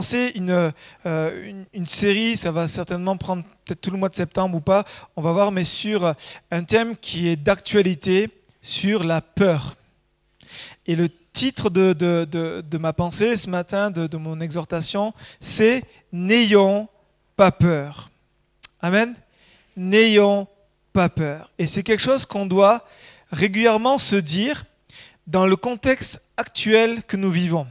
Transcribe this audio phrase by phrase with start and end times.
[0.00, 0.72] C'est une,
[1.06, 4.60] euh, une, une série, ça va certainement prendre peut-être tout le mois de septembre ou
[4.60, 4.84] pas,
[5.16, 6.14] on va voir, mais sur
[6.52, 8.30] un thème qui est d'actualité,
[8.62, 9.74] sur la peur.
[10.86, 15.84] Et le titre de, de, de, de ma pensée ce matin, de, mon exhortation, c'est
[16.12, 16.88] N'ayons
[17.36, 18.10] pas peur.
[18.80, 19.14] Amen.
[19.76, 20.46] N'ayons
[20.92, 21.50] pas peur.
[21.58, 22.86] Et c'est quelque chose qu'on doit
[23.30, 24.64] régulièrement se dire
[25.26, 27.66] dans le contexte actuel que nous vivons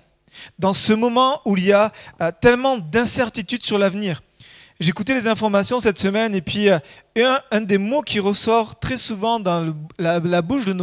[0.59, 1.91] dans ce moment où il y a
[2.21, 4.21] euh, tellement d'incertitudes sur l'avenir.
[4.79, 6.79] J'écoutais les informations cette semaine et puis euh,
[7.51, 10.75] un, des mots qui ressort très souvent dans la, bouche de,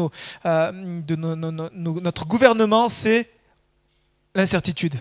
[0.47, 0.73] euh,
[1.03, 3.31] de notre gouvernement, c'est
[4.35, 4.95] l'incertitude.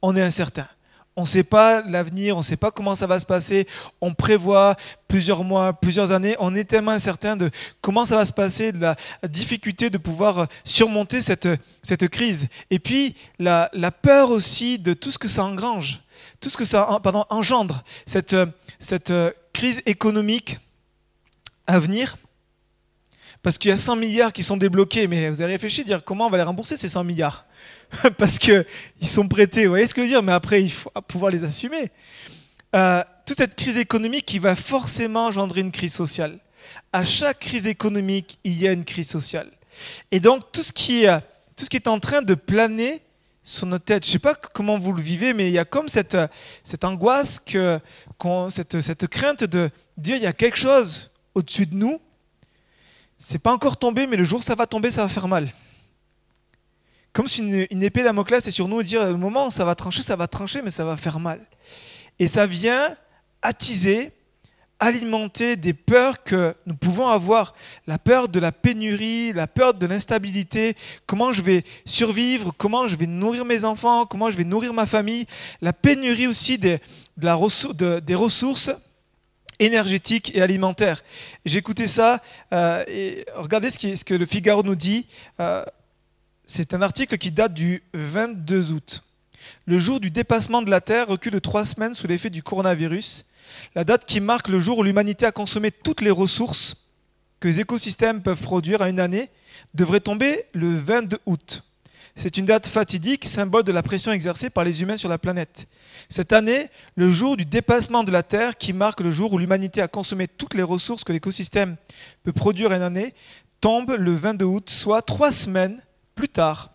[0.00, 0.66] On est incertain.
[1.14, 3.66] On ne sait pas l'avenir, on ne sait pas comment ça va se passer.
[4.00, 4.76] On prévoit
[5.08, 6.36] plusieurs mois, plusieurs années.
[6.38, 7.50] On est tellement incertain de
[7.82, 11.48] comment ça va se passer, de la difficulté de pouvoir surmonter cette,
[11.82, 12.48] cette crise.
[12.70, 16.00] Et puis la, la peur aussi de tout ce que ça engrange,
[16.40, 16.98] tout ce que ça
[17.28, 18.36] engendre, cette,
[18.78, 19.12] cette
[19.52, 20.58] crise économique
[21.66, 22.16] à venir.
[23.42, 26.04] Parce qu'il y a 100 milliards qui sont débloqués, mais vous avez réfléchi à dire
[26.04, 27.44] comment on va les rembourser ces 100 milliards?
[28.18, 28.64] parce qu'ils
[29.02, 29.64] sont prêtés.
[29.64, 31.90] Vous voyez ce que je veux dire Mais après, il faut pouvoir les assumer.
[32.74, 36.38] Euh, toute cette crise économique qui va forcément engendrer une crise sociale.
[36.92, 39.50] À chaque crise économique, il y a une crise sociale.
[40.10, 41.06] Et donc, tout ce qui
[41.70, 43.02] qui est en train de planer
[43.44, 45.64] sur notre tête, je ne sais pas comment vous le vivez, mais il y a
[45.64, 46.16] comme cette,
[46.64, 47.40] cette angoisse,
[48.50, 52.00] cette crainte de dire il y a quelque chose au-dessus de nous.
[53.18, 55.52] C'est pas encore tombé, mais le jour où ça va tomber, ça va faire mal
[57.12, 59.74] comme si une, épée Damoclès est sur nous et dire le moment où ça va
[59.74, 61.40] trancher, ça va trancher, mais ça va faire mal.
[62.18, 62.96] Et ça vient
[63.42, 64.12] attiser,
[64.80, 67.54] alimenter des peurs que nous pouvons avoir.
[67.86, 70.74] La peur de la pénurie, la peur de l'instabilité,
[71.06, 74.86] comment je vais survivre, comment je vais nourrir mes enfants, comment je vais nourrir ma
[74.86, 75.26] famille?
[75.60, 76.80] La pénurie aussi des,
[77.18, 78.70] de des ressources
[79.58, 81.04] énergétiques et alimentaires.
[81.44, 82.20] Écouté ça
[82.52, 85.06] euh, et regardez ce, qui, ce, que le Figaro nous dit.
[85.40, 85.64] Euh,
[86.46, 89.02] c'est un article qui date du 22 août.
[89.66, 93.24] Le jour du dépassement de la Terre recule de trois semaines sous l'effet du coronavirus.
[93.74, 96.76] La date qui marque le jour où l'humanité a consommé toutes les ressources
[97.40, 99.30] que les écosystèmes peuvent produire à une année
[99.74, 101.64] devrait tomber le 22 août.
[102.14, 105.66] C'est une date fatidique, symbole de la pression exercée par les humains sur la planète.
[106.10, 109.80] Cette année, le jour du dépassement de la Terre, qui marque le jour où l'humanité
[109.80, 111.76] a consommé toutes les ressources que l'écosystème
[112.22, 113.14] peut produire à une année,
[113.60, 115.80] tombe le 22 août, soit trois semaines
[116.14, 116.72] plus tard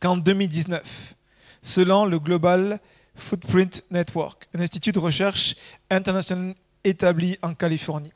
[0.00, 1.14] qu'en 2019,
[1.62, 2.80] selon le Global
[3.16, 5.54] Footprint Network, un institut de recherche
[5.90, 8.12] international établi en Californie.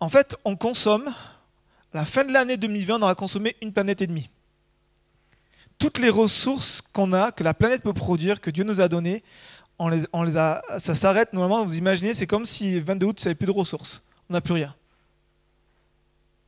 [0.00, 1.08] En fait, on consomme,
[1.92, 4.30] à la fin de l'année 2020, on aura consommé une planète et demie.
[5.78, 9.22] Toutes les ressources qu'on a, que la planète peut produire, que Dieu nous a données,
[9.78, 11.64] on les, a, ça s'arrête normalement.
[11.64, 14.06] Vous imaginez, c'est comme si 22 août, ça n'avait plus de ressources.
[14.30, 14.74] On n'a plus rien.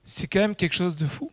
[0.04, 1.30] C'est quand même quelque chose de fou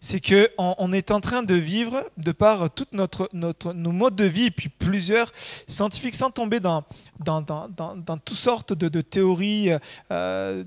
[0.00, 4.16] c'est qu'on on est en train de vivre, de par toute notre, notre, nos modes
[4.16, 5.32] de vie, et puis plusieurs
[5.68, 6.84] scientifiques, sans tomber dans,
[7.18, 9.70] dans, dans, dans, toutes sortes de, théories,
[10.10, 10.64] euh,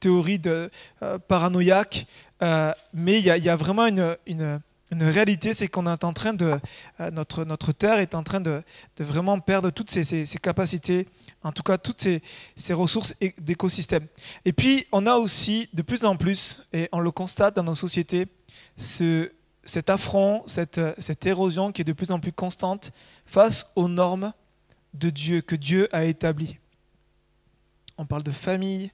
[0.00, 0.70] théories de,
[1.02, 2.06] euh, paranoïaques,
[2.42, 4.60] euh, mais il y, a vraiment une, une,
[4.92, 6.58] réalité, c'est qu'on est en train de,
[7.12, 8.62] notre, notre Terre est en train de,
[8.96, 11.06] de vraiment perdre toutes ses, capacités,
[11.42, 12.06] en tout cas toutes
[12.56, 14.06] ses ressources d'écosystème.
[14.44, 17.74] Et puis, on a aussi de plus en plus, et on le constate dans nos
[17.74, 18.26] sociétés,
[18.76, 19.30] ce,
[19.66, 22.92] cet affront, cette, érosion qui est de plus en plus constante
[23.26, 24.32] face aux normes
[24.94, 26.58] de Dieu, que Dieu a établies.
[27.98, 28.92] On parle de famille,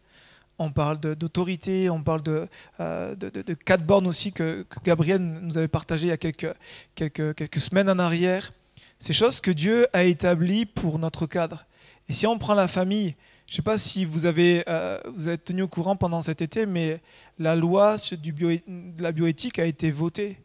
[0.59, 2.49] on parle d'autorité, on parle de,
[2.81, 7.61] euh, de, quatre bornes aussi que, que, Gabriel nous avait partagé il y a quelques
[7.61, 8.53] semaines en arrière.
[8.99, 11.67] Ces choses que Dieu a établies pour notre cadre.
[12.09, 13.15] Et si on prend la famille,
[13.47, 16.43] je ne sais pas si vous avez, euh, vous êtes tenu au courant pendant cet
[16.43, 17.01] été, mais
[17.39, 20.39] la loi du bio, de la bioéthique a été votée.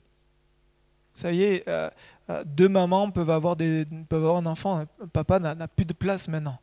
[1.14, 1.90] Ça y est, euh,
[2.30, 6.28] euh deux mamans peuvent avoir, des, peuvent avoir un enfant, papa n'a plus de place
[6.28, 6.60] maintenant.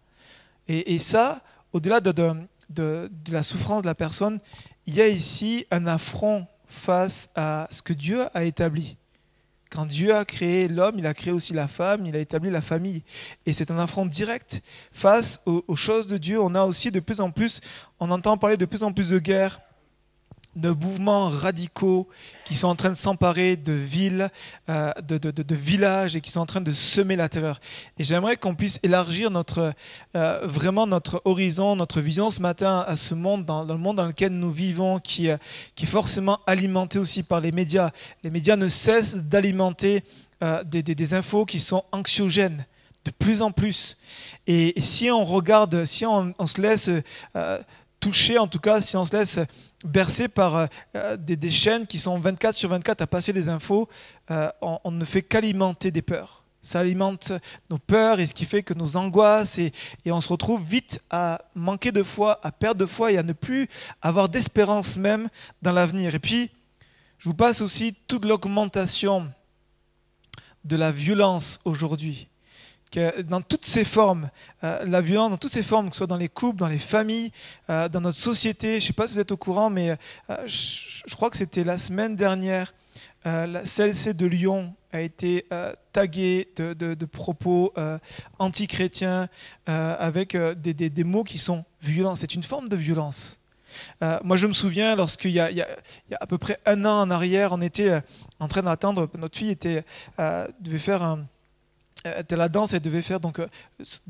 [0.69, 1.43] Et, ça,
[1.73, 2.35] au-delà de, de
[2.71, 4.41] de, de, la souffrance de la personne,
[4.87, 8.97] il y a ici un affront face à ce que Dieu a établi.
[9.75, 12.61] Quand Dieu a créé l'homme, il a créé aussi la femme, il a établi la
[12.61, 13.03] famille.
[13.45, 14.63] Et c'est un affront direct
[14.93, 16.41] face aux, choses de Dieu.
[16.41, 17.61] On a aussi de plus en plus,
[17.99, 19.61] on entend parler de plus en plus de guerres,
[20.57, 22.09] de mouvements radicaux
[22.45, 24.31] qui sont en train de s'emparer de villes,
[24.69, 27.61] euh, de, de, de, villages et qui sont en train de semer la terreur.
[27.99, 29.73] Et j'aimerais qu'on puisse élargir notre,
[30.15, 34.07] euh, vraiment notre horizon, notre vision ce matin à ce monde, dans, le monde dans
[34.07, 35.37] lequel nous vivons, qui, euh,
[35.75, 37.91] qui est forcément alimenté aussi par les médias.
[38.23, 40.05] Les médias ne cessent d'alimenter
[40.67, 42.67] des, infos qui sont anxiogènes
[43.07, 43.97] de plus en plus.
[44.47, 46.91] Et, si on regarde, si on, se laisse
[47.99, 49.41] toucher, en tout cas, si on se laisse
[49.85, 50.69] bercer par
[51.19, 53.89] des, des, chaînes qui sont 24 sur 24 à passer des infos,
[54.29, 57.33] on ne fait qu'alimenter des peurs ça alimente
[57.71, 59.73] nos peurs et ce qui fait que nos angoisses et,
[60.07, 63.33] on se retrouve vite à manquer de foi, à perdre de foi et à ne
[63.33, 63.69] plus
[64.01, 65.29] avoir d'espérance même
[65.63, 66.15] dans l'avenir.
[66.15, 66.51] Et puis,
[67.19, 69.31] je vous passe aussi toute l'augmentation
[70.65, 72.29] de la violence aujourd'hui.
[73.25, 74.31] Dans toutes ses formes,
[74.63, 76.79] euh, la violence dans toutes ses formes, que ce soit dans les couples, dans les
[76.79, 77.33] familles,
[77.71, 78.81] euh, dans notre société.
[78.81, 79.91] Je ne sais pas si vous êtes au courant, mais
[80.31, 82.75] euh, je, crois que c'était la semaine dernière,
[83.25, 87.99] la CLC de Lyon a été euh, tagué de, propos euh,
[88.39, 89.29] anti-chrétiens
[89.67, 92.17] avec des, mots qui sont violents.
[92.17, 93.39] C'est une forme de violence.
[94.23, 95.69] moi, je me souviens, lorsqu'il y, y, a
[96.21, 98.03] à peu près un an en arrière, on était
[98.39, 99.85] en train d'attendre, notre fille était,
[100.61, 101.27] devait faire un,
[102.05, 103.41] était la danse, elle devait faire donc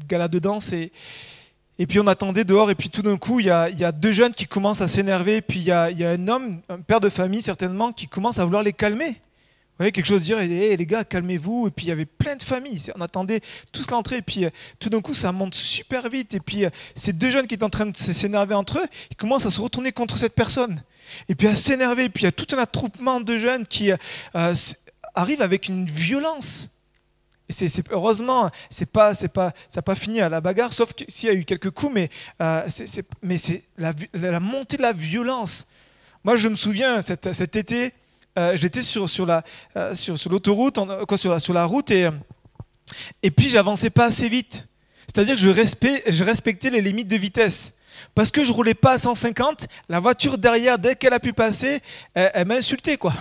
[0.07, 0.93] gala de danse et,
[1.79, 3.91] et puis on attendait dehors, et puis tout d'un coup, il y, a, y, a,
[3.91, 6.81] deux jeunes qui commencent à s'énerver, puis il y, a, y, a, un homme, un
[6.81, 9.21] père de famille certainement, qui commence à vouloir les calmer.
[9.75, 11.67] Vous voyez, quelque chose de dire, hey, les gars, calmez-vous.
[11.67, 12.93] Et puis il y avait plein de familles.
[12.95, 13.41] On attendait
[13.73, 14.19] tous l'entrée.
[14.19, 16.33] Et puis euh, tout d'un coup, ça monte super vite.
[16.37, 19.17] Et puis euh, ces deux jeunes qui étaient en train de s'énerver entre eux, ils
[19.17, 20.81] commencent à se retourner contre cette personne.
[21.29, 22.05] Et puis à s'énerver.
[22.05, 24.55] Et puis il y a tout un attroupement de jeunes qui euh,
[25.17, 26.69] arrivent avec une violence.
[27.51, 31.29] C'est, heureusement, c'est pas, c'est pas, ça n'a pas fini à la bagarre, sauf s'il
[31.29, 32.11] y a eu quelques coups, mais,
[32.69, 35.67] c'est, mais c'est la, montée de la violence.
[36.25, 37.93] Moi, je me souviens cet, été,
[38.39, 39.45] euh, j'étais sur, sur, la,
[39.77, 40.79] euh, sur, sur l'autoroute,
[41.17, 42.09] sur, la, sur la route, et,
[43.23, 44.67] et puis j'avançais pas assez vite.
[45.07, 47.75] C'est-à-dire que je, respect, je respectais les limites de vitesse.
[48.15, 51.81] Parce que je roulais pas à 150, la voiture derrière, dès qu'elle a pu passer,
[52.15, 53.13] elle, m'a insulté, quoi.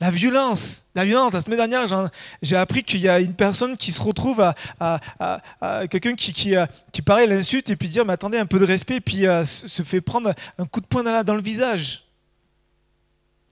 [0.00, 1.32] La violence, la violence.
[1.32, 2.10] La semaine dernière,
[2.42, 6.66] j'ai appris qu'il y a une personne qui se retrouve à, quelqu'un qui, qui, euh,
[6.92, 9.82] qui paraît l'insulte et puis dire, mais attendez, un peu de respect, et puis se
[9.82, 12.04] fait prendre un coup de poing dans, dans le visage.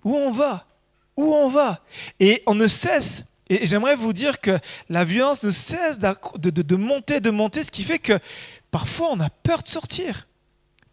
[0.05, 0.67] Où on va?
[1.17, 1.81] Où on va?
[2.21, 4.59] Et on ne cesse, et j'aimerais vous dire que
[4.89, 8.19] la violence ne cesse de, monter, de monter, ce qui fait que
[8.71, 10.27] parfois on a peur de sortir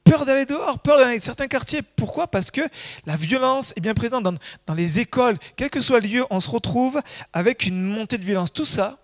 [0.03, 1.81] peur d'aller dehors, peur d'aller dans certains quartiers.
[1.81, 2.27] Pourquoi?
[2.27, 2.61] Parce que
[3.05, 6.49] la violence est bien présente dans, les écoles, quel que soit le lieu, on se
[6.49, 7.01] retrouve
[7.33, 8.51] avec une montée de violence.
[8.51, 8.99] Tout ça,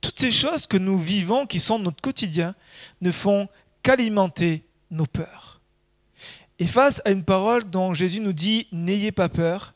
[0.00, 2.54] toutes ces choses que nous vivons, qui sont notre quotidien,
[3.00, 3.48] ne font
[3.82, 5.60] qu'alimenter nos peurs.
[6.58, 9.74] Et face à une parole dont Jésus nous dit N'ayez pas peur,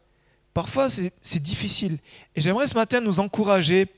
[0.54, 1.98] parfois c'est difficile.
[2.34, 3.88] Et j'aimerais ce matin nous encourager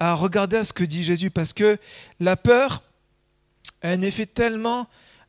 [0.00, 1.78] à regarder à ce que dit Jésus, parce que
[2.20, 2.82] la peur
[3.82, 4.88] a un effet tellement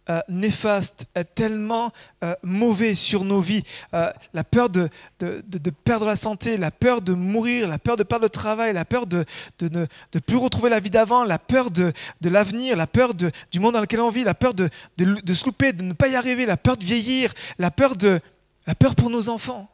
[0.09, 1.91] euh, néfaste, tellement
[2.23, 3.61] euh, mauvais sur nos vies.
[3.93, 4.89] Euh, la peur de,
[5.19, 8.73] de, de, perdre la santé, la peur de mourir, la peur de perdre le travail,
[8.73, 9.23] la peur de
[9.61, 13.73] ne de plus retrouver la vie d'avant, la peur de, l'avenir, la peur du monde
[13.73, 16.57] dans lequel on vit, la peur de, se louper, de ne pas y arriver, la
[16.57, 18.19] peur de vieillir, la peur, de,
[18.65, 19.69] la peur pour nos enfants.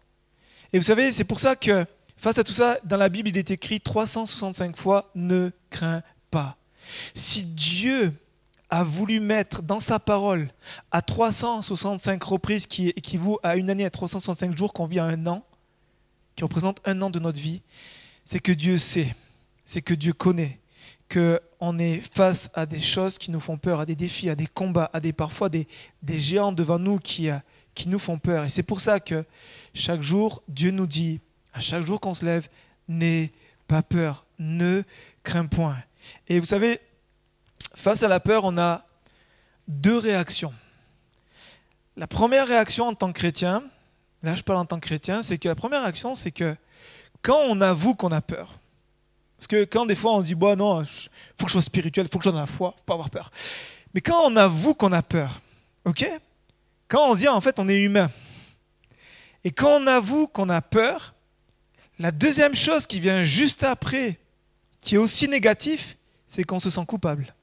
[0.73, 1.85] Et vous savez, c'est pour ça que
[2.17, 6.57] face à tout ça, dans la Bible, il est écrit 365 fois, ne crains pas.
[7.13, 8.11] Si Dieu
[8.69, 10.49] a voulu mettre dans sa parole
[10.91, 15.27] à 365 reprises, qui équivaut à une année, à 365 jours qu'on vit à un
[15.27, 15.45] an,
[16.35, 17.61] qui représente un an de notre vie,
[18.25, 19.15] c'est que Dieu sait,
[19.63, 20.59] c'est que Dieu connaît,
[21.11, 24.47] qu'on est face à des choses qui nous font peur, à des défis, à des
[24.47, 25.67] combats, à des parfois des,
[26.01, 27.37] des géants devant nous qui, euh,
[27.75, 28.43] qui nous font peur.
[28.45, 29.23] Et c'est pour ça que
[29.73, 31.19] chaque jour, Dieu nous dit,
[31.53, 32.49] à chaque jour qu'on se lève,
[32.87, 33.31] n'aie
[33.67, 34.83] pas peur, ne
[35.23, 35.77] crains point.
[36.27, 36.79] Et vous savez,
[37.75, 38.85] face à la peur, on a
[39.67, 40.53] deux réactions.
[41.97, 43.63] La première réaction en tant que chrétien,
[44.23, 46.55] là je parle en tant que chrétien, c'est que la première réaction, c'est que
[47.21, 48.59] quand on avoue qu'on a peur,
[49.37, 50.85] parce que quand des fois on dit, bon non, il
[51.37, 52.93] faut que je sois spirituel, il faut que je sois dans la foi, faut pas
[52.93, 53.31] avoir peur.
[53.93, 55.41] Mais quand on avoue qu'on a peur,
[55.85, 56.09] ok?
[56.87, 58.09] Quand on dit en fait on est humain,
[59.43, 61.13] et quand on avoue qu'on a peur,
[61.99, 64.19] la deuxième chose qui vient juste après,
[64.81, 67.33] qui est aussi négatif, c'est qu'on se sent coupable.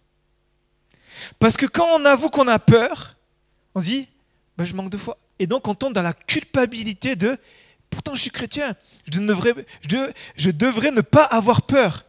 [1.39, 3.17] Parce que quand on avoue qu'on a peur,
[3.75, 4.09] on se dit,
[4.57, 5.19] ben, je manque de foi.
[5.39, 7.39] Et donc on tombe dans la culpabilité de,
[7.91, 8.77] pourtant je suis chrétien,
[9.11, 9.55] je devrais,
[10.37, 12.05] je, devrais ne pas avoir peur.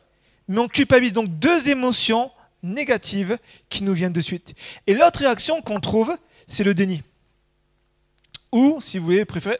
[0.47, 1.13] Mais on culpabilise.
[1.13, 3.37] Donc deux émotions négatives
[3.69, 4.55] qui nous viennent de suite.
[4.87, 6.15] Et l'autre réaction qu'on trouve,
[6.47, 7.01] c'est le déni.
[8.51, 9.57] Ou, si vous voulez, préférer,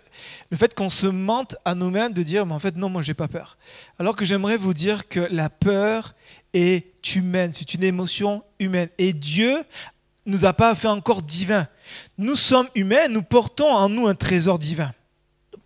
[0.51, 3.15] le fait qu'on se mente à nous-mêmes de dire, mais en fait, non, moi, j'ai
[3.15, 3.57] pas peur.
[3.97, 6.13] Alors que j'aimerais vous dire que la peur
[6.53, 8.89] est humaine, c'est une émotion humaine.
[8.97, 9.63] Et Dieu
[10.25, 11.67] nous a pas fait encore divin.
[12.17, 14.91] Nous sommes humains, nous portons en nous un trésor divin.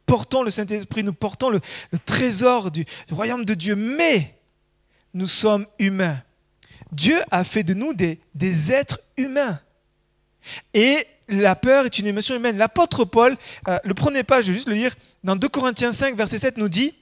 [0.05, 1.59] portons le Saint-Esprit, nous portons le,
[2.05, 4.35] trésor du, royaume de Dieu, mais
[5.13, 6.21] nous sommes humains.
[6.91, 9.59] Dieu a fait de nous des, des êtres humains.
[10.73, 12.57] Et la peur est une émotion humaine.
[12.57, 16.15] L'apôtre Paul, euh, le prenez pas, je vais juste le lire, dans 2 Corinthiens 5,
[16.15, 16.93] verset 7 nous dit,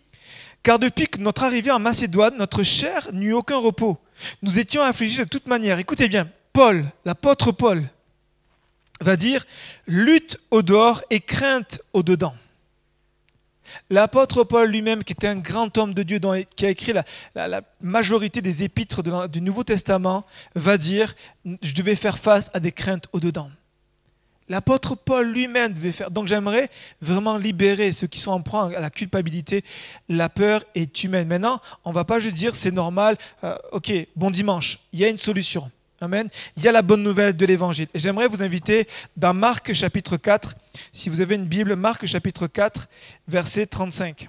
[0.66, 4.00] Car depuis notre arrivée en Macédoine, notre chair n'eut aucun repos.
[4.42, 5.78] Nous étions affligés de toute manière.
[5.78, 7.84] Écoutez bien, Paul, l'apôtre Paul,
[9.00, 9.46] va dire
[9.86, 12.34] lutte au dehors et crainte au dedans.
[13.92, 16.20] L'apôtre Paul lui-même, qui était un grand homme de Dieu,
[16.56, 16.94] qui a écrit
[17.36, 21.14] la, majorité des épîtres du Nouveau Testament, va dire,
[21.62, 23.52] je devais faire face à des craintes au dedans.
[24.48, 26.12] L'apôtre Paul lui-même devait faire.
[26.12, 26.70] Donc j'aimerais
[27.02, 29.64] vraiment libérer ceux qui sont en proie à la culpabilité.
[30.08, 31.28] La peur est humaine.
[31.28, 35.06] Maintenant, on ne va pas juste dire c'est normal, euh, ok, bon dimanche, il y
[35.06, 35.72] a une solution.
[36.02, 36.30] Amen.
[36.58, 37.88] Il y a la bonne nouvelle de l'évangile.
[37.94, 38.88] Et j'aimerais vous inviter
[39.18, 40.54] dans Marc chapitre 4,
[40.92, 42.88] si vous avez une Bible, Marc chapitre 4,
[43.28, 44.28] verset 35.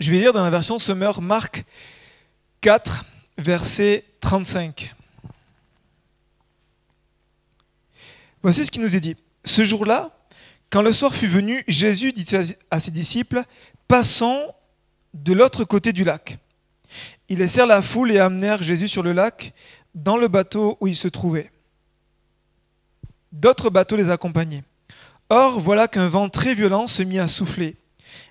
[0.00, 1.64] Je vais lire dans la version Summer, Marc
[2.60, 3.04] 4,
[3.36, 4.94] verset 35.
[8.42, 9.16] Voici ce qui nous est dit.
[9.44, 10.16] Ce jour-là,
[10.70, 12.24] quand le soir fut venu, Jésus dit
[12.70, 13.42] à ses disciples,
[13.88, 14.46] Passons
[15.12, 16.38] de l'autre côté du lac.
[17.28, 19.52] Ils laissèrent la foule et amenèrent Jésus sur le lac,
[19.94, 21.50] dans le bateau où il se trouvait.
[23.32, 24.64] D'autres bateaux les accompagnaient.
[25.28, 27.76] Or, voilà qu'un vent très violent se mit à souffler.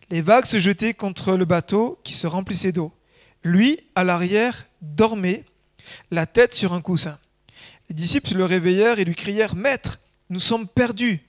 [0.10, 2.92] Les vagues se jetaient contre le bateau qui se remplissait d'eau.
[3.44, 5.46] Lui, à l'arrière, dormait,
[6.12, 7.18] la tête sur un coussin.
[7.90, 11.20] Les disciples le réveillèrent et lui crièrent Maître, nous sommes perdus,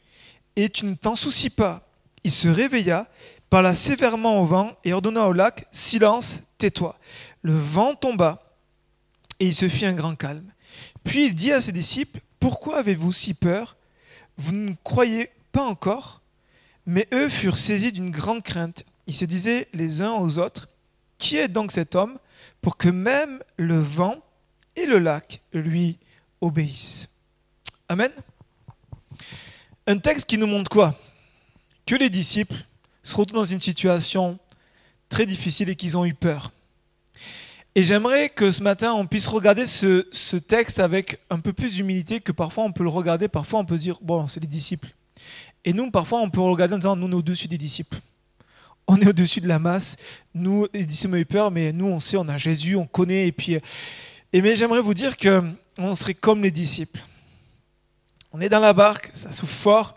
[0.57, 1.88] et tu ne t'en soucies pas.
[2.25, 3.09] Il se réveilla,
[3.50, 6.99] parla sévèrement au vent et ordonna au lac Silence, tais-toi.
[7.42, 8.42] Le vent tomba
[9.42, 10.52] et il se fit un grand calme.
[11.02, 13.76] Puis il dit à ses disciples Pourquoi avez-vous si peur?
[14.37, 16.21] Vous ne croyez pas encore?
[16.87, 18.85] Mais eux furent saisis d'une grande crainte.
[19.09, 20.69] Ils se disaient les uns aux autres
[21.19, 22.19] Qui est donc cet homme
[22.61, 24.19] pour que même le vent
[24.76, 25.99] et le lac lui
[26.41, 27.09] obéissent
[27.88, 28.11] Amen.
[29.87, 30.95] Un texte qui nous montre quoi?
[31.85, 32.64] Que les disciples
[33.02, 34.38] se retrouvent dans une situation
[35.09, 36.52] très difficile et qu'ils ont eu peur.
[37.75, 42.21] Et j'aimerais que ce matin, on puisse regarder ce, texte avec un peu plus d'humilité
[42.21, 44.95] que parfois on peut le regarder, parfois on peut se dire, bon, c'est les disciples.
[45.64, 47.99] Et nous, parfois, on peut regarder en disant, nous, on est au-dessus des disciples.
[48.88, 49.97] On est au-dessus de la masse.
[50.35, 53.29] Nous, les disciples ont eu peur, mais nous, on sait, on a Jésus, on connaît.
[53.29, 53.59] Et puis,
[54.33, 57.01] et mais j'aimerais vous dire qu'on serait comme les disciples.
[58.33, 59.95] On est dans la barque, ça souffle fort,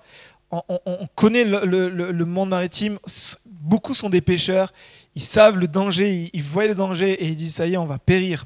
[0.52, 3.00] on, connaît le, monde maritime,
[3.46, 4.74] beaucoup sont des pêcheurs,
[5.16, 7.86] ils savent le danger, ils, voient le danger et ils disent ça y est, on
[7.86, 8.46] va périr.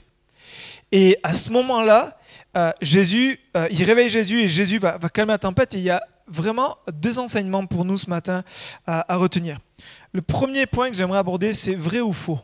[0.91, 2.17] Et à ce moment-là,
[2.57, 5.75] euh, Jésus, euh, il réveille Jésus et Jésus va, calmer la tempête.
[5.75, 8.43] Et il y a vraiment deux enseignements pour nous ce matin
[8.87, 9.59] à, à retenir.
[10.13, 12.39] Le premier point que j'aimerais aborder, c'est vrai ou faux?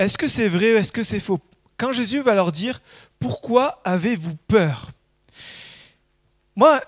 [0.00, 1.38] Est-ce que c'est vrai ou est-ce que c'est faux?
[1.76, 2.80] Quand Jésus va leur dire,
[3.18, 4.92] pourquoi avez-vous peur?
[6.56, 6.80] Moi,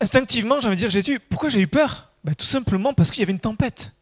[0.00, 2.12] instinctivement, j'ai dire, Jésus, pourquoi j'ai eu peur?
[2.22, 3.92] Ben, Tout simplement parce qu'il y avait une tempête.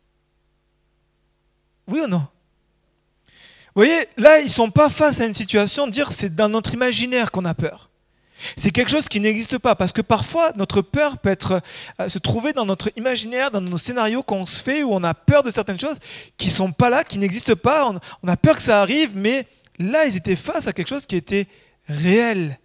[1.86, 2.26] Oui ou non?
[3.74, 6.50] Vous voyez, là, ils ne sont pas face à une situation de dire c'est dans
[6.50, 7.87] notre imaginaire qu'on a peur.
[8.56, 11.60] C'est quelque chose qui n'existe pas, parce que parfois notre peur peut être,
[12.00, 15.14] euh, se trouver dans notre imaginaire, dans nos scénarios qu'on se fait, où on a
[15.14, 15.98] peur de certaines choses
[16.36, 17.90] qui ne sont pas là, qui n'existent pas,
[18.22, 19.46] on, a peur que ça arrive, mais
[19.78, 21.46] là ils étaient face à quelque chose qui était
[21.88, 22.58] réel,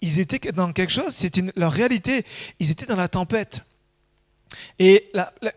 [0.00, 2.24] ils étaient dans quelque chose, c'était leur réalité,
[2.58, 3.62] ils étaient dans la tempête.
[4.78, 5.12] Et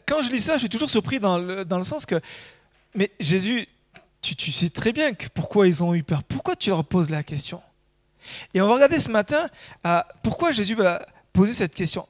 [0.05, 2.19] quand je lis ça, je suis toujours surpris dans le, dans le sens que,
[2.93, 3.67] mais Jésus,
[4.21, 7.09] tu, tu, sais très bien que pourquoi ils ont eu peur, pourquoi tu leur poses
[7.09, 7.61] la question?
[8.53, 9.49] Et on va regarder ce matin
[9.85, 12.07] euh, pourquoi Jésus va poser cette question.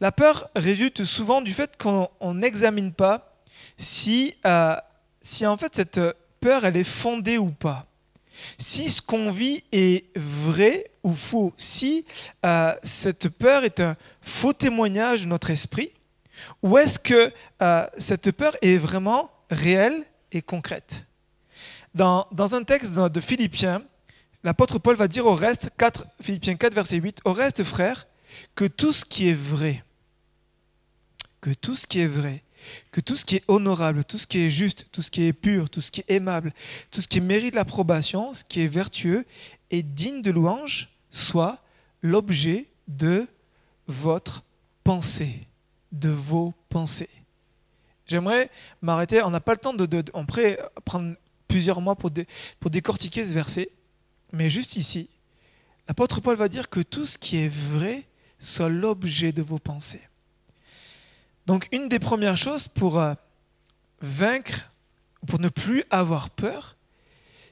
[0.00, 3.36] La peur résulte souvent du fait qu'on n'examine pas
[3.78, 4.76] si, euh,
[5.20, 6.00] si en fait cette
[6.40, 7.86] peur elle est fondée ou pas.
[8.58, 12.04] Si ce qu'on vit est vrai ou faux, si
[12.44, 15.92] euh, cette peur est un faux témoignage de notre esprit,
[16.62, 17.32] ou est-ce que
[17.96, 21.06] cette peur est vraiment réelle et concrète?
[21.94, 23.80] Dans, dans, un texte de Philippiens,
[24.46, 28.06] l'apôtre Paul va dire au reste, 4, Philippiens 4, verset 8, au reste, frère,
[28.54, 29.82] que tout ce qui est vrai,
[31.40, 32.44] que tout ce qui est vrai,
[32.92, 35.32] que tout ce qui est honorable, tout ce qui est juste, tout ce qui est
[35.32, 36.52] pur, tout ce qui est aimable,
[36.92, 39.26] tout ce qui mérite l'approbation, ce qui est vertueux
[39.72, 41.58] et digne de louange, soit
[42.00, 43.26] l'objet de
[43.88, 44.44] votre
[44.84, 45.40] pensée,
[45.90, 47.10] de vos pensées.
[48.06, 48.48] J'aimerais
[48.80, 50.24] m'arrêter, on n'a pas le temps de, on
[50.84, 51.16] prendre
[51.48, 52.12] plusieurs mois pour,
[52.60, 53.70] pour décortiquer ce verset,
[54.36, 55.08] mais juste ici,
[55.88, 58.04] l'apôtre Paul va dire que tout ce qui est vrai
[58.38, 60.06] soit l'objet de vos pensées.
[61.46, 63.14] Donc une des premières choses pour euh,
[64.00, 64.70] vaincre,
[65.26, 66.76] pour ne plus avoir peur,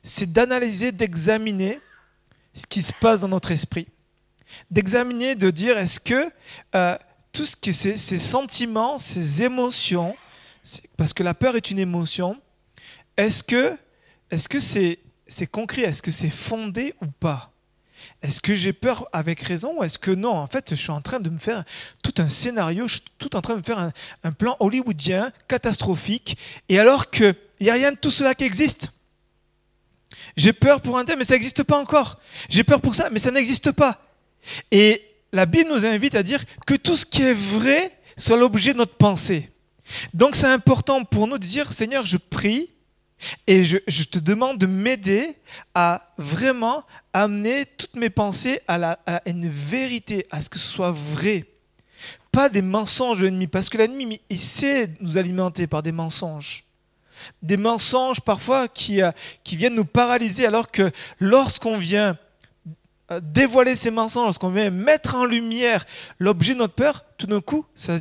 [0.02, 1.80] c'est d'analyser, d'examiner
[2.52, 3.88] ce qui se passe dans notre esprit.
[4.70, 6.30] D'examiner, de dire est-ce que
[6.74, 6.98] euh,
[7.32, 10.14] tout ce que c'est, ces sentiments, ces émotions,
[10.96, 12.40] parce que la peur est une émotion,
[13.16, 13.78] est-ce que
[14.60, 17.50] c'est c'est concret, est-ce que c'est fondé ou pas?
[18.22, 20.32] Est-ce que j'ai peur avec raison ou est-ce que non?
[20.32, 21.64] En fait, je suis en train de me faire
[22.02, 23.90] tout un scénario, je suis tout en train de me faire
[24.22, 26.36] un, plan hollywoodien catastrophique,
[26.68, 28.90] et alors qu'il n'y a rien de tout cela qui existe.
[30.36, 32.18] J'ai peur pour un thème, mais ça n'existe pas encore.
[32.48, 34.02] J'ai peur pour ça, mais ça n'existe pas.
[34.70, 35.02] Et
[35.32, 38.78] la Bible nous invite à dire que tout ce qui est vrai soit l'objet de
[38.78, 39.50] notre pensée.
[40.12, 42.70] Donc c'est important pour nous de dire, Seigneur, je prie
[43.46, 45.36] et je, te demande de m'aider
[45.74, 51.46] à vraiment amener toutes mes pensées à, une vérité, à ce que ce soit vrai.
[52.32, 56.64] Pas des mensonges de l'ennemi, parce que l'ennemi, il sait nous alimenter par des mensonges
[57.42, 59.12] des mensonges parfois qui, euh,
[59.46, 60.90] viennent nous paralyser, alors que
[61.20, 62.18] lorsqu'on vient
[63.10, 65.86] euh, dévoiler ces mensonges, lorsqu'on vient mettre en lumière
[66.18, 67.98] l'objet de notre peur, tout d'un coup, ça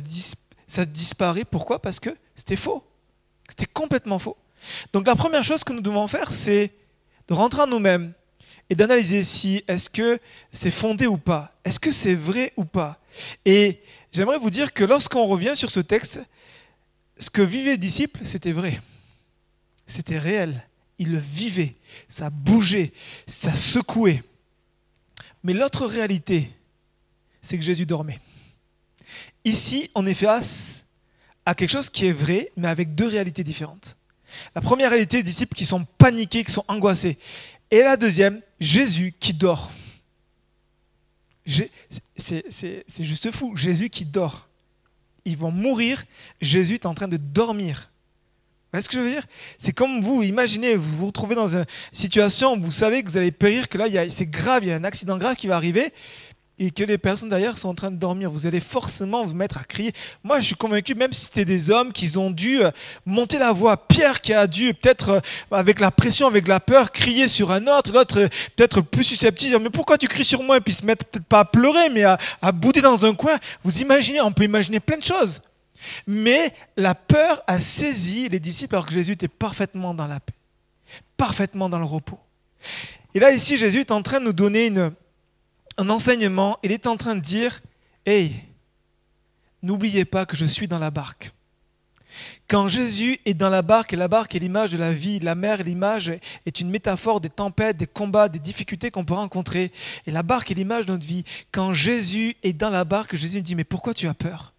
[0.84, 1.44] disparaît.
[1.44, 1.80] Pourquoi?
[1.80, 2.82] Parce que c'était faux.
[3.48, 4.36] C'était complètement faux.
[4.92, 6.72] Donc la première chose que nous devons faire, c'est
[7.28, 8.12] de rentrer en nous-mêmes
[8.70, 10.18] et d'analyser si est-ce que
[10.52, 12.98] c'est fondé ou pas, est-ce que c'est vrai ou pas?
[13.44, 13.80] Et
[14.12, 16.20] j'aimerais vous dire que lorsqu'on revient sur ce texte,
[17.18, 18.80] ce que vivaient les disciples, c'était vrai.
[19.86, 20.66] C'était réel.
[20.98, 21.74] Ils le vivaient.
[22.08, 22.92] Ça bougeait,
[23.26, 24.22] ça secouait.
[25.42, 26.50] Mais l'autre réalité,
[27.42, 28.20] c'est que Jésus dormait.
[29.44, 30.86] Ici, on est face
[31.44, 33.96] à quelque chose qui est vrai, mais avec deux réalités différentes.
[34.54, 37.18] La première réalité, les disciples qui sont paniqués, qui sont angoissés.
[37.70, 39.72] Et la deuxième, Jésus qui dort.
[42.16, 42.44] C'est
[43.00, 43.56] juste fou.
[43.56, 44.48] Jésus qui dort.
[45.24, 46.04] Ils vont mourir.
[46.40, 47.90] Jésus est en train de dormir.
[48.74, 49.26] Vous voyez ce que je veux dire?
[49.56, 53.16] C'est comme vous, imaginez, vous vous retrouvez dans une situation où vous savez que vous
[53.16, 55.92] allez périr, que là, c'est grave, il y a un accident grave qui va arriver,
[56.58, 58.30] et que les personnes derrière sont en train de dormir.
[58.30, 59.92] Vous allez forcément vous mettre à crier.
[60.22, 62.70] Moi, je suis convaincu, même si c'était des hommes, qu'ils ont dû euh,
[63.04, 63.76] monter la voix.
[63.76, 67.66] Pierre qui a dû, peut-être euh, avec la pression, avec la peur, crier sur un
[67.66, 70.58] autre, l'autre euh, peut-être plus susceptible, mais pourquoi tu cries sur moi?
[70.58, 73.38] Et puis se mettre peut-être pas à pleurer, mais à, à bouder dans un coin.
[73.64, 75.42] Vous imaginez, on peut imaginer plein de choses.
[76.06, 80.32] Mais la peur a saisi les disciples alors que Jésus était parfaitement dans la paix,
[81.16, 82.18] parfaitement dans le repos.
[83.14, 84.70] Et là, ici, Jésus est en train de nous donner
[85.76, 86.58] un enseignement.
[86.62, 87.60] Il est en train de dire,
[88.06, 88.34] hey,
[89.62, 91.32] n'oubliez pas que je suis dans la barque.
[92.48, 95.62] Quand Jésus est dans la barque, la barque est l'image de la vie, la mer,
[95.62, 96.12] l'image
[96.46, 99.72] est une métaphore des tempêtes, des combats, des difficultés qu'on peut rencontrer.
[100.06, 101.24] Et la barque est l'image de notre vie.
[101.50, 104.52] Quand Jésus est dans la barque, Jésus dit, mais pourquoi tu as peur?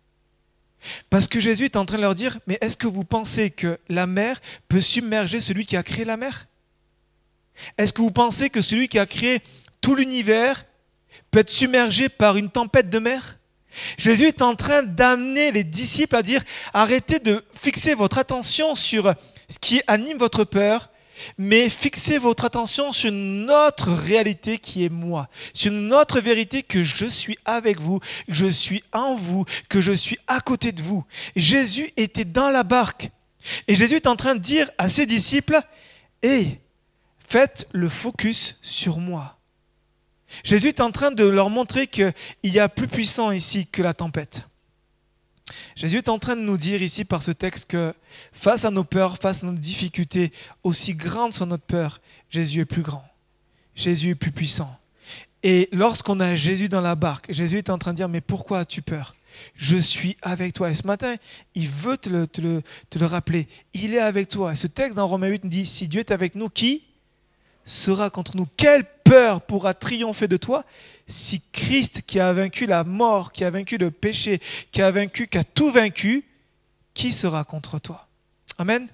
[1.09, 3.79] Parce que Jésus est en train de leur dire, mais est-ce que vous pensez que
[3.89, 6.47] la mer peut submerger celui qui a créé la mer?
[7.77, 9.41] Est-ce que vous pensez que celui qui a créé
[9.81, 10.65] tout l'univers
[11.35, 13.37] peut être submergé par une tempête de mer?
[13.97, 16.41] Jésus est en train d'amener les disciples à dire,
[16.73, 19.13] arrêtez de fixer votre attention sur
[19.49, 20.89] ce qui anime votre peur
[21.37, 27.05] mais fixez votre attention sur notre réalité qui est moi, sur notre vérité que je
[27.05, 31.05] suis avec vous, que je suis en vous, que je suis à côté de vous.
[31.35, 33.11] Jésus était dans la barque.
[33.69, 35.59] Et Jésus est en train de dire à ses disciples,
[36.21, 36.59] hé,
[37.27, 39.34] faites le focus sur moi.
[40.43, 43.93] Jésus est en train de leur montrer qu'il y a plus puissant ici que la
[43.93, 44.43] tempête.
[45.75, 47.93] Jésus est en train de nous dire ici par ce texte que
[48.31, 50.31] face à nos peurs, face à nos difficultés,
[50.63, 53.05] aussi grandes sont notre peur, Jésus est plus grand.
[53.75, 54.75] Jésus est plus puissant.
[55.43, 58.59] Et lorsqu'on a Jésus dans la barque, Jésus est en train de dire, mais pourquoi
[58.59, 59.15] as-tu peur?
[59.55, 60.71] Je suis avec toi.
[60.71, 61.15] Et ce matin,
[61.53, 63.47] il veut te le, te, le, te le, rappeler.
[63.73, 64.53] Il est avec toi.
[64.53, 66.83] Et ce texte dans Romains 8 nous dit, si Dieu est avec nous, qui
[67.63, 68.47] sera contre nous?
[69.05, 70.65] Peur pourra triompher de toi
[71.07, 74.41] si Christ qui a vaincu la mort, qui a vaincu le péché,
[74.71, 76.25] qui a vaincu, qui a tout vaincu,
[76.93, 78.07] qui sera contre toi
[78.57, 78.87] Amen.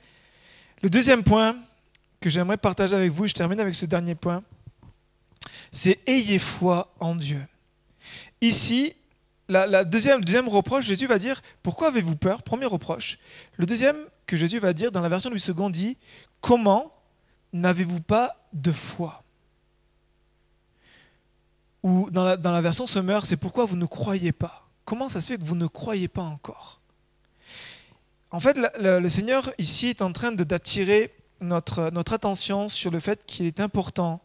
[0.83, 1.55] Le deuxième point
[2.19, 4.43] que j'aimerais partager avec vous, je termine avec ce dernier point,
[5.71, 7.41] c'est ayez foi en Dieu.
[8.41, 8.93] Ici,
[9.47, 12.41] la, deuxième, deuxième reproche, Jésus va dire, pourquoi avez-vous peur?
[12.41, 13.19] Premier reproche.
[13.57, 15.97] Le deuxième que Jésus va dire dans la version du second dit,
[16.39, 16.91] comment
[17.53, 19.20] n'avez-vous pas de foi?
[21.83, 24.67] Ou dans la, version Summer, c'est pourquoi vous ne croyez pas?
[24.85, 26.79] Comment ça se fait que vous ne croyez pas encore?
[28.29, 33.25] En fait, le, Seigneur ici est en train d'attirer notre, notre attention sur le fait
[33.25, 34.21] qu'il est important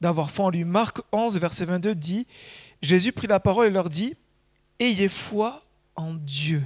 [0.00, 0.64] d'avoir foi en lui.
[0.64, 2.26] Marc 11, verset 22 dit,
[2.82, 4.16] Jésus prit la parole et leur dit,
[4.80, 5.62] Ayez foi
[5.96, 6.64] en Dieu.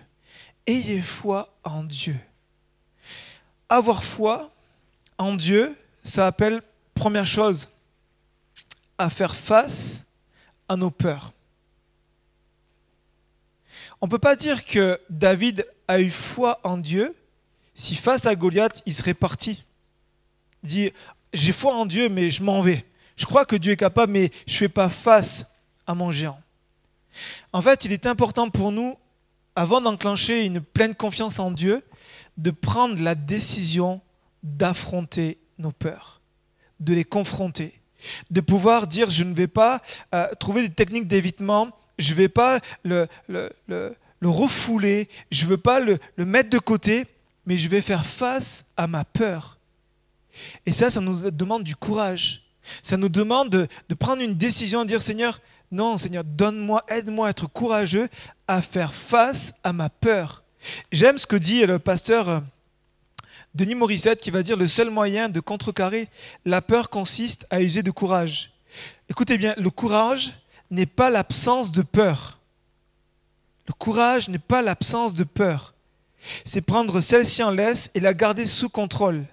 [0.66, 2.16] Ayez foi en Dieu.
[3.68, 4.51] Avoir foi
[5.18, 6.62] en Dieu, ça appelle,
[6.94, 7.68] première chose,
[8.96, 10.05] à faire face
[10.69, 11.33] à nos peurs.
[14.01, 17.15] On ne peut pas dire que David a eu foi en Dieu
[17.79, 19.65] si face à Goliath, il serait parti.
[20.65, 20.93] Il dit,
[21.33, 22.85] j'ai foi en Dieu, mais je m'en vais.
[23.17, 25.47] Je crois que Dieu est capable, mais je ne fais pas face
[25.87, 26.41] à mon géant.
[27.53, 28.99] En fait, il est important pour nous,
[29.55, 31.85] avant d'enclencher une pleine confiance en Dieu,
[32.37, 34.01] de prendre la décision
[34.43, 36.21] d'affronter nos peurs,
[36.81, 37.78] de les confronter,
[38.31, 39.83] de pouvoir dire je ne vais pas
[40.15, 45.51] euh, trouver des techniques d'évitement, je ne vais pas le, le, le, refouler, je ne
[45.51, 47.07] veux pas le, mettre de côté,
[47.47, 49.59] mais je vais faire face à ma peur.
[50.67, 52.45] Et ça, ça nous demande du courage.
[52.83, 57.27] Ça nous demande de, de prendre une décision, de dire Seigneur, non, Seigneur, donne-moi, aide-moi
[57.27, 58.09] à être courageux
[58.47, 60.43] à faire face à ma peur.
[60.93, 62.41] J'aime ce que dit le pasteur euh,
[63.55, 66.09] Denis Morissette qui va dire le seul moyen de contrecarrer
[66.45, 68.53] la peur consiste à user de courage.
[69.09, 70.33] Écoutez bien, le courage
[70.71, 72.39] n'est pas l'absence de peur.
[73.67, 75.75] Le courage n'est pas l'absence de peur.
[76.45, 79.25] C'est prendre celle-ci en laisse et la garder sous contrôle.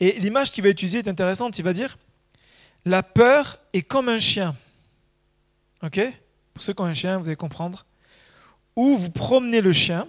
[0.00, 1.58] Et l'image qu'il va utiliser est intéressante.
[1.58, 1.98] Il va dire
[2.84, 4.54] La peur est comme un chien.
[5.82, 6.00] Ok?
[6.52, 7.86] Pour ceux qui ont un chien, vous allez comprendre.
[8.76, 10.06] Ou vous promenez le chien,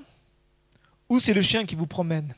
[1.10, 2.34] ou c'est le chien qui vous promène.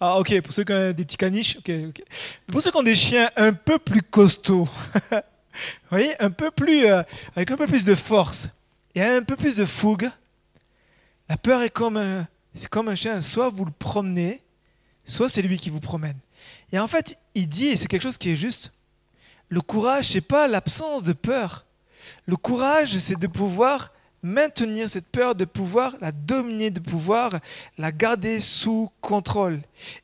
[0.00, 2.02] Ah ok, pour ceux qui ont des petits caniches, ok, ok.
[2.46, 4.68] Pour ceux qui ont des chiens un peu plus costauds,
[5.10, 5.18] vous
[5.90, 7.02] voyez, un peu plus, euh,
[7.36, 8.48] avec un peu plus de force
[8.94, 10.10] et un peu plus de fougue,
[11.28, 12.26] la peur est comme un,
[12.70, 14.42] comme un chien, soit vous le promenez,
[15.04, 16.18] soit c'est lui qui vous promène.
[16.72, 18.72] Et en fait, il dit, et c'est quelque chose qui est juste,
[19.48, 21.64] le courage, c'est pas l'absence de peur.
[22.26, 23.92] Le courage, c'est de pouvoir
[24.24, 27.38] maintenir cette peur, de pouvoir la dominer, de pouvoir
[27.78, 29.60] la garder sous contrôle.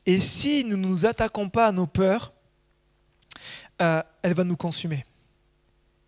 [0.07, 2.33] Et si nous ne nous attaquons pas à nos peurs,
[3.81, 5.05] euh, elle va nous consumer.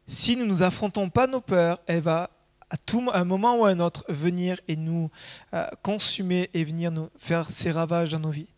[0.06, 2.28] Si nous ne nous affrontons pas nos peurs, elle va
[2.68, 5.10] à tout un moment ou à un autre venir et nous
[5.54, 8.48] euh, consumer et venir faire ses ravages dans nos vies.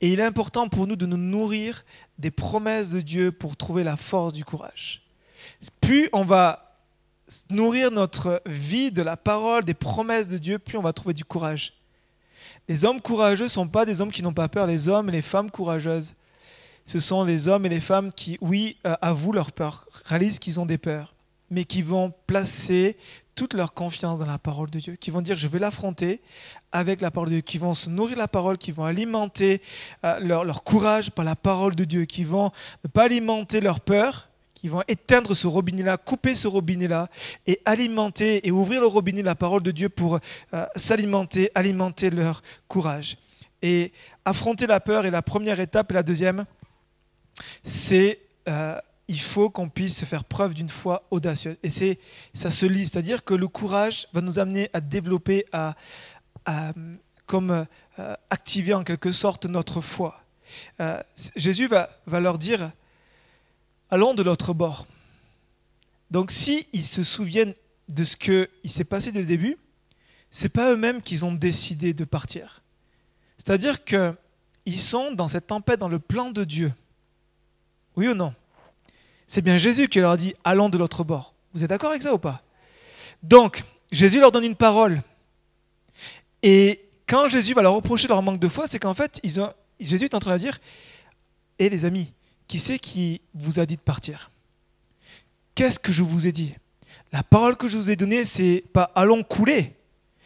[0.00, 1.84] Et il est important pour nous de nous nourrir
[2.18, 5.02] des promesses de Dieu pour trouver la force du courage.
[5.80, 6.73] Plus on va
[7.50, 11.24] nourrir notre vie de la parole, des promesses de Dieu, plus on va trouver du
[11.24, 11.74] courage.
[12.68, 15.12] Les hommes courageux ne sont pas des hommes qui n'ont pas peur, les hommes et
[15.12, 16.14] les femmes courageuses.
[16.86, 20.60] Ce sont les hommes et les femmes qui, oui, euh, avouent leur peur, réalisent qu'ils
[20.60, 21.14] ont des peurs,
[21.50, 22.96] mais qui vont placer
[23.34, 26.20] toute leur confiance dans la parole de Dieu, qui vont dire je vais l'affronter
[26.72, 29.60] avec la parole de Dieu, qui vont se nourrir la parole, qui vont alimenter
[30.04, 32.50] euh, leur, leur, courage par la parole de Dieu, qui vont
[32.84, 34.28] ne pas alimenter leur peur,
[34.64, 37.10] qui vont éteindre ce robinet-là, couper ce robinet-là
[37.46, 40.20] et alimenter et ouvrir le robinet de la parole de Dieu pour
[40.54, 43.18] euh, s'alimenter, alimenter leur courage.
[43.60, 43.92] Et
[44.24, 46.46] affronter la peur est la première étape et la deuxième,
[47.62, 51.58] c'est euh, il faut qu'on puisse faire preuve d'une foi audacieuse.
[51.62, 51.98] Et c'est,
[52.32, 55.74] ça se lit, c'est-à-dire que le courage va nous amener à développer, à,
[57.26, 57.66] comme
[57.98, 60.22] euh, activer en quelque sorte notre foi.
[60.80, 60.98] Euh,
[61.36, 62.72] Jésus va, va leur dire,
[63.90, 64.86] allons de l'autre bord.
[66.10, 67.54] Donc si ils se souviennent
[67.88, 69.56] de ce qui s'est passé dès le début,
[70.30, 72.62] c'est pas eux-mêmes qu'ils ont décidé de partir.
[73.38, 76.72] C'est-à-dire qu'ils sont dans cette tempête, dans le plan de Dieu.
[77.96, 78.34] Oui ou non?
[79.26, 81.34] C'est bien Jésus qui leur dit allons de l'autre bord.
[81.52, 82.42] Vous êtes d'accord avec ça ou pas?
[83.22, 85.02] Donc, Jésus leur donne une parole.
[86.42, 89.40] Et quand Jésus va leur reprocher leur manque de foi, c'est qu'en fait, ils
[89.80, 90.58] Jésus est en train de dire
[91.58, 92.12] Hé les amis,
[92.48, 94.30] qui c'est qui vous a dit de partir?
[95.54, 96.54] Qu'est-ce que je vous ai dit?
[97.12, 99.74] La parole que je vous ai donnée, c'est pas allons couler,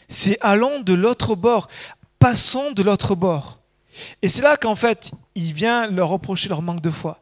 [0.09, 1.69] c'est allons de l'autre bord,
[2.19, 3.59] passons de l'autre bord.
[4.23, 7.21] Et c'est là qu'en fait, il vient leur reprocher leur manque de foi.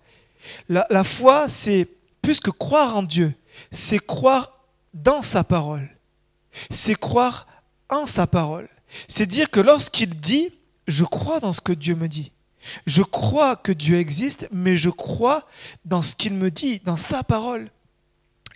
[0.69, 1.89] La, foi, c'est
[2.23, 3.35] plus que croire en Dieu,
[3.71, 4.61] c'est croire
[4.95, 5.89] dans sa parole.
[6.71, 7.47] C'est croire
[7.89, 8.69] en sa parole.
[9.09, 10.51] C'est dire que lorsqu'il dit,
[10.87, 12.31] je crois dans ce que Dieu me dit.
[12.87, 15.47] Je crois que Dieu existe, mais je crois
[15.85, 17.71] dans ce qu'il me dit, dans sa parole.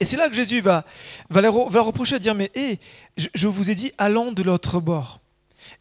[0.01, 0.85] Et c'est là que Jésus va,
[1.29, 2.79] va, leur, reprocher de dire, mais hé,
[3.17, 5.21] je, vous ai dit, allons de l'autre bord.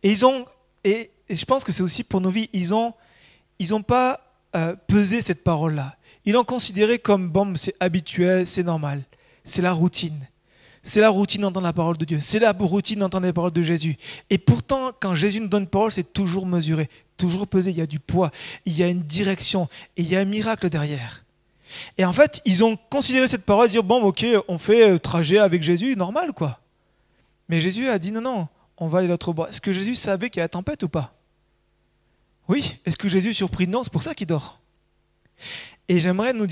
[0.03, 0.45] Et ils ont,
[0.83, 2.93] et, je pense que c'est aussi pour nos vies, ils n'ont
[3.59, 4.21] ils ont pas
[4.55, 5.97] euh, pesé cette parole-là.
[6.25, 9.03] Ils l'ont considéré comme, bon, c'est habituel, c'est normal.
[9.43, 10.27] C'est la routine.
[10.81, 12.19] C'est la routine d'entendre la parole de Dieu.
[12.19, 13.97] C'est la routine d'entendre la parole de Jésus.
[14.29, 17.81] Et pourtant, quand Jésus nous donne une parole, c'est toujours mesuré, toujours peser, il y
[17.81, 18.31] a du poids,
[18.65, 21.23] il y a une direction, et il y a un miracle derrière.
[21.97, 25.37] Et en fait, ils ont considéré cette parole, dire bon, ok, on fait le trajet
[25.37, 26.59] avec Jésus, normal quoi.
[27.47, 29.47] Mais Jésus a dit non, non, on va aller l'autre bord.
[29.47, 31.13] Est-ce que Jésus savait qu'il y a la tempête ou pas?
[32.47, 32.79] Oui.
[32.85, 33.67] Est-ce que Jésus est surpris?
[33.67, 34.59] Non, c'est pour ça qu'il dort.
[35.87, 36.47] Et j'aimerais nous,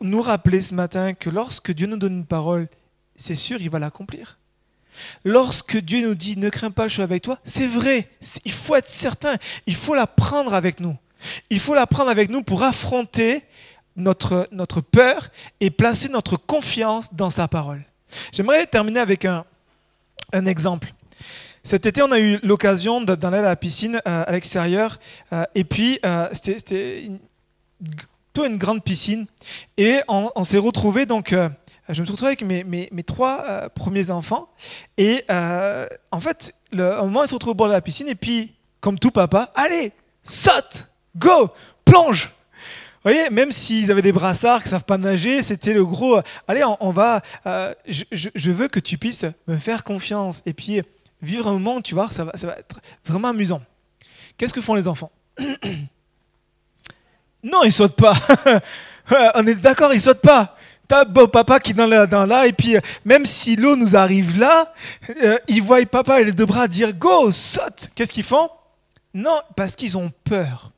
[0.00, 2.68] nous rappeler ce matin que lorsque Dieu nous donne une parole,
[3.16, 4.38] c'est sûr, il va l'accomplir.
[5.24, 8.08] Lorsque Dieu nous dit ne crains pas, je suis avec toi, c'est vrai.
[8.44, 9.36] Il faut être certain.
[9.66, 10.96] Il faut la prendre avec nous.
[11.50, 13.44] Il faut la prendre avec nous pour affronter
[13.96, 15.28] notre, notre peur
[15.60, 17.82] et placer notre confiance dans sa parole.
[18.32, 19.44] J'aimerais terminer avec un,
[20.32, 20.92] un exemple.
[21.64, 24.98] Cet été, on a eu l'occasion d'aller à la piscine euh, à l'extérieur.
[25.32, 27.20] Euh, et puis, euh, c'était une,
[28.44, 29.26] une grande piscine.
[29.76, 31.34] Et on, s'est retrouvés, donc,
[31.88, 34.48] je me suis retrouvé avec mes, mes, mes trois premiers enfants.
[34.98, 38.08] Et en fait, le, un moment, ils se retrouvent au bord de la piscine.
[38.08, 39.92] Et puis, comme tout papa, allez,
[40.22, 41.50] saute, go,
[41.84, 42.30] plonge.
[43.04, 46.20] Vous voyez, même s'ils avaient des brassards, qui ne savent pas nager, c'était le gros.
[46.46, 47.22] allez, on, va.
[47.88, 50.40] je, je, veux que tu puisses me faire confiance.
[50.46, 50.82] Et puis,
[51.20, 53.62] vivre un moment, tu vois, ça va, ça va être vraiment amusant.
[54.36, 55.10] Qu'est-ce que font les enfants?
[57.44, 58.14] Non, ils sautent pas.
[59.34, 60.56] On est d'accord, ils sautent pas.
[60.92, 64.38] T'as beau papa qui est dans, là, et puis euh, même si l'eau nous arrive
[64.38, 64.74] là,
[65.22, 68.50] euh, ils voient papa et les deux bras dire Go, saute Qu'est-ce qu'ils font?
[69.14, 70.70] Non, parce qu'ils ont peur.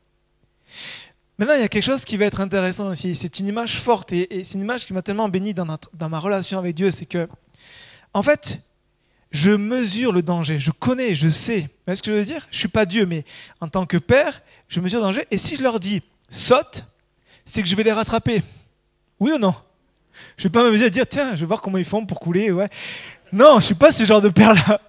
[1.37, 3.17] Maintenant, il y a quelque chose qui va être intéressant aussi.
[3.17, 5.67] C'est une image forte et, c'est une image qui m'a tellement béni dans,
[6.09, 6.93] ma relation avec Dieu.
[6.93, 7.27] C'est que,
[8.13, 8.61] en fait,
[9.33, 11.69] je mesure le danger, je connais, je sais.
[11.87, 12.47] Voyez ce que je veux dire?
[12.53, 13.25] Je ne suis pas Dieu, mais
[13.61, 15.27] en tant que père, je mesure le danger.
[15.33, 16.85] Et si je leur dis saute,
[17.45, 18.45] c'est que je vais les rattraper.
[19.19, 19.57] Oui ou non?
[20.37, 22.51] Je vais pas m'amuser à dire tiens, je vais voir comment ils font pour couler.
[22.51, 22.69] Ouais.
[23.33, 24.81] Non, je suis pas ce genre de père-là.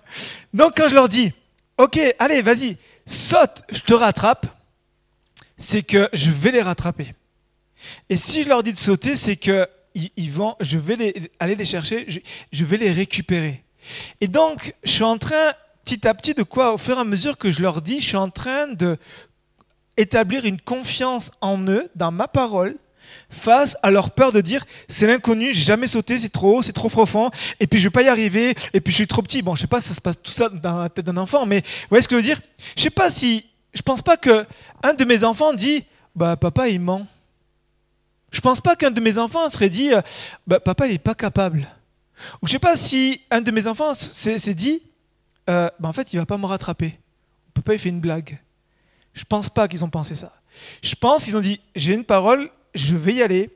[0.53, 1.33] Donc quand je leur dis
[1.77, 4.47] ok, allez, vas-y, saute, je te rattrape,
[5.57, 7.13] c'est que je vais les rattraper.
[8.09, 11.55] Et si je leur dis de sauter, c'est que ils, vont, je vais les, aller
[11.55, 12.05] les chercher,
[12.51, 13.63] je vais les récupérer.
[14.19, 15.53] Et donc, je suis en train,
[15.85, 18.07] petit à petit, de quoi, au fur et à mesure que je leur dis, je
[18.09, 18.97] suis en train de
[19.95, 22.75] établir une confiance en eux, dans ma parole,
[23.29, 26.73] face à leur peur de dire c'est l'inconnu, j'ai jamais sauté, c'est trop haut, c'est
[26.73, 29.41] trop profond, et puis je vais pas y arriver, et puis je suis trop petit.
[29.41, 31.45] Bon, je sais pas si ça se passe tout ça dans la tête d'un enfant,
[31.45, 32.41] mais vous voyez ce que je veux dire?
[32.75, 34.45] Je sais pas si, je pense pas que
[34.83, 37.07] un de mes enfants dit bah papa il ment.
[38.31, 39.91] Je pense pas qu'un de mes enfants serait dit
[40.47, 41.67] bah papa il est pas capable.
[42.41, 44.81] Ou je sais pas si un de mes enfants s'est dit,
[45.49, 46.99] euh, bah, en fait, il va pas me rattraper.
[47.53, 48.39] Papa, il fait une blague.
[49.13, 50.33] Je pense pas qu'ils ont pensé ça.
[50.81, 53.49] Je pense qu'ils ont dit, j'ai une parole, je vais y aller,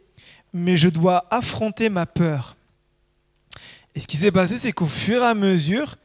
[0.54, 2.56] mais je dois affronter ma peur.
[3.96, 5.98] Et ce qui s'est passé, c'est qu'au fur et à mesure,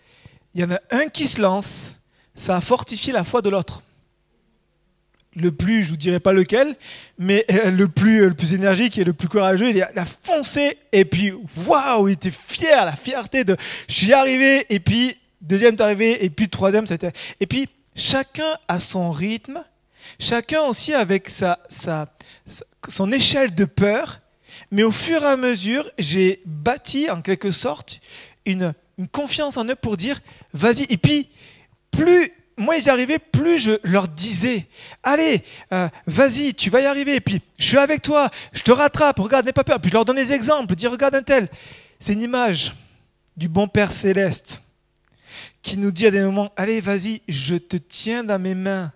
[0.55, 2.01] il y en a un qui se lance,
[2.35, 3.83] ça a fortifié la foi de l'autre
[5.37, 6.77] le plus, je vous dirai pas lequel,
[7.19, 10.79] mais euh, le plus, euh, le plus énergique et le plus courageux, il a, foncé
[10.93, 11.33] et puis
[11.67, 13.57] waouh, il était fier, la fierté de
[13.89, 18.79] je suis arrivé et puis deuxième arrivé et puis troisième c'était et puis chacun a
[18.79, 19.63] son rythme,
[20.19, 21.59] chacun aussi avec sa,
[22.89, 24.21] son échelle de peur,
[24.71, 28.01] mais au fur et à mesure, j'ai bâti en quelque sorte
[28.47, 28.75] une,
[29.11, 30.21] confiance en eux pour dire
[30.53, 31.29] vas-y et puis
[31.91, 34.67] plus moi, ils arrivaient, plus je leur disais,
[35.03, 38.71] allez, euh, vas-y, tu vas y arriver, et puis je suis avec toi, je te
[38.71, 39.81] rattrape, regarde, n'aie pas peur.
[39.81, 41.49] Puis je leur donne des exemples, dis, regarde un tel.
[41.99, 42.73] C'est une image
[43.37, 44.63] du bon Père céleste
[45.63, 48.93] qui nous dit à des moments, allez, vas-y, je te tiens dans mes mains,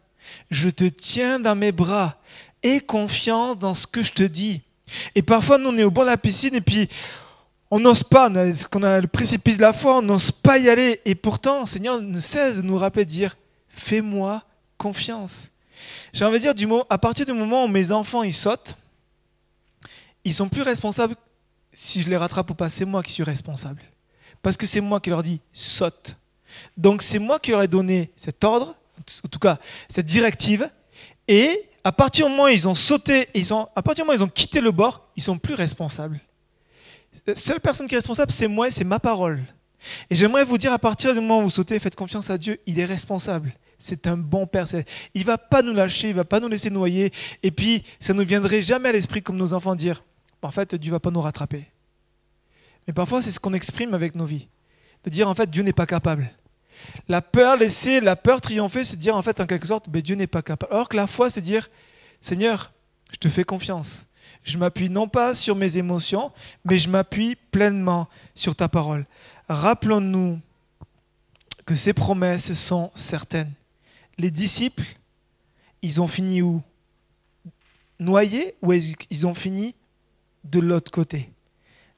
[0.50, 2.16] je te tiens dans mes bras,
[2.62, 4.62] aie confiance dans ce que je te dis.
[5.14, 6.88] Et parfois, nous, on est au bord de la piscine, et puis
[7.70, 11.00] on n'ose pas, on a, le précipice de la foi, on n'ose pas y aller.
[11.04, 13.36] Et pourtant, Seigneur ne cesse de nous rappeler, de dire,
[13.68, 14.42] fais-moi
[14.78, 15.50] confiance.
[16.12, 18.76] J'ai envie de dire, du mot, à partir du moment où mes enfants ils sautent,
[20.24, 21.14] ils sont plus responsables
[21.72, 22.68] si je les rattrape ou pas.
[22.68, 23.82] C'est moi qui suis responsable.
[24.42, 26.16] Parce que c'est moi qui leur dis saute.
[26.76, 29.58] Donc c'est moi qui leur ai donné cet ordre, en tout cas
[29.88, 30.70] cette directive.
[31.26, 34.18] Et à partir du moment où ils ont sauté, ils ont, à partir du moment
[34.18, 36.20] où ils ont quitté le bord, ils sont plus responsables.
[37.26, 39.42] La seule personne qui est responsable, c'est moi c'est ma parole.
[40.10, 42.60] Et j'aimerais vous dire, à partir du moment où vous sautez, faites confiance à Dieu,
[42.66, 43.52] il est responsable.
[43.78, 44.66] C'est un bon Père.
[45.14, 47.12] Il ne va pas nous lâcher, il ne va pas nous laisser noyer.
[47.42, 50.02] Et puis, ça ne nous viendrait jamais à l'esprit, comme nos enfants, dire,
[50.42, 51.66] en fait, Dieu ne va pas nous rattraper.
[52.86, 54.48] Mais parfois, c'est ce qu'on exprime avec nos vies.
[55.04, 56.28] De dire, en fait, Dieu n'est pas capable.
[57.08, 60.14] La peur laisser, la peur triompher, c'est dire, en fait, en quelque sorte, ben, Dieu
[60.14, 60.72] n'est pas capable.
[60.72, 61.70] Alors que la foi, c'est dire,
[62.20, 62.72] Seigneur,
[63.12, 64.06] je te fais confiance.
[64.44, 66.32] Je m'appuie non pas sur mes émotions,
[66.64, 69.06] mais je m'appuie pleinement sur ta parole
[69.48, 70.40] rappelons-nous
[71.66, 73.52] que ces promesses sont certaines.
[74.18, 74.84] Les disciples,
[75.82, 76.62] ils ont fini où?
[77.98, 79.74] Noyés ou ils ont fini
[80.44, 81.30] de l'autre côté?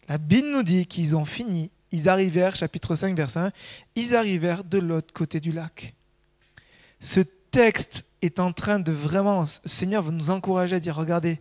[0.09, 3.53] La Bible nous dit qu'ils ont fini, ils arrivèrent, chapitre 5, verset 1,
[3.97, 5.95] ils arrivèrent de l'autre côté du lac.
[7.01, 11.41] Ce texte est en train de vraiment, Seigneur veut nous encourager à dire, regardez,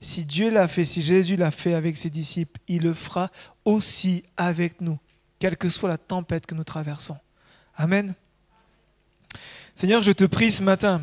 [0.00, 3.30] si Dieu l'a fait, si Jésus l'a fait avec ses disciples, il le fera
[3.64, 4.98] aussi avec nous,
[5.38, 7.18] quelle que soit la tempête que nous traversons.
[7.76, 8.14] Amen.
[9.74, 11.02] Seigneur, je te prie ce matin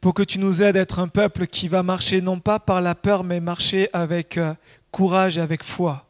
[0.00, 2.80] pour que tu nous aides à être un peuple qui va marcher non pas par
[2.80, 4.54] la peur, mais marcher avec euh,
[4.90, 6.05] courage et avec foi.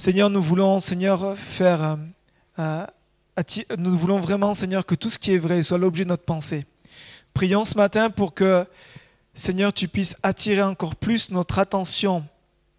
[0.00, 1.98] Seigneur, nous voulons, Seigneur, faire...
[2.58, 2.86] Euh,
[3.38, 6.24] euh, nous voulons vraiment, Seigneur, que tout ce qui est vrai soit l'objet de notre
[6.24, 6.64] pensée.
[7.34, 8.64] Prions ce matin pour que,
[9.34, 12.24] Seigneur, tu puisses attirer encore plus notre attention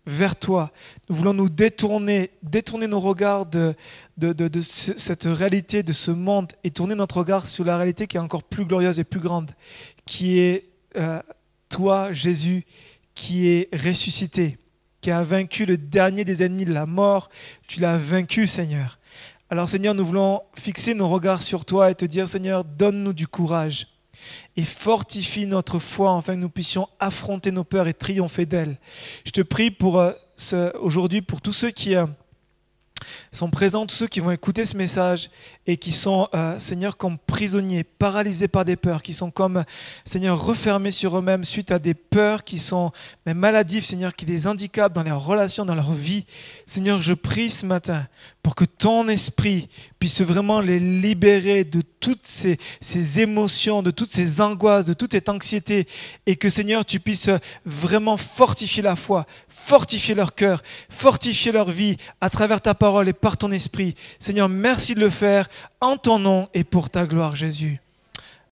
[0.08, 0.72] vers toi.
[1.10, 3.76] Nous voulons nous détourner, détourner nos regards de,
[4.60, 8.42] cette réalité, de ce monde, et tourner notre regard sur la réalité qui est encore
[8.42, 9.52] plus glorieuse et plus grande,
[10.08, 11.22] qui est euh,
[11.70, 12.66] toi, Jésus,
[13.14, 14.58] qui est ressuscité,
[15.02, 17.30] qui a vaincu le dernier des ennemis de la mort.
[17.68, 19.00] Tu l'as vaincu, Seigneur.
[19.50, 23.28] Alors, Seigneur, nous voulons fixer nos regards sur toi et te dire, Seigneur, donne-nous du
[23.28, 23.88] courage
[24.56, 28.78] et fortifie notre foi afin que nous puissions affronter nos peurs et triompher d'elles.
[29.26, 30.12] Je te prie pour euh,
[30.80, 32.06] aujourd'hui pour tous ceux qui euh,
[33.32, 35.30] sont présents, tous ceux qui vont écouter ce message
[35.68, 39.64] et qui sont, euh, Seigneur, comme prisonniers, paralysés par des peurs, qui sont comme,
[40.06, 42.92] Seigneur, refermés sur eux-mêmes suite à des peurs qui sont
[43.26, 46.26] mais maladives, Seigneur, qui les handicapent dans leurs relations, dans leur vie.
[46.66, 48.08] Seigneur, je prie ce matin
[48.42, 49.70] pour que ton esprit
[50.00, 55.12] puisse vraiment les libérer de toutes ces, ces, émotions, de toutes ces angoisses, de toute
[55.12, 55.88] cette anxiété,
[56.26, 57.30] et que Seigneur, tu puisses
[57.66, 63.14] vraiment fortifier la foi, fortifier leur cœur, fortifier leur vie à travers ta parole et
[63.14, 63.94] par ton esprit.
[64.20, 65.48] Seigneur, merci de le faire
[65.80, 67.82] en ton nom et pour ta gloire, Jésus.